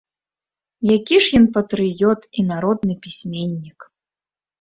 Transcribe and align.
Які 0.97 1.15
ж 1.25 1.37
ён 1.39 1.43
патрыёт 1.57 2.21
і 2.39 2.45
народны 2.53 2.93
пісьменнік. 3.05 3.79